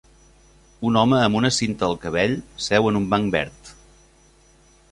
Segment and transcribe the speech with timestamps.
[0.89, 2.33] Un home amb una cinta al cabell
[2.69, 3.73] seu en un banc verd.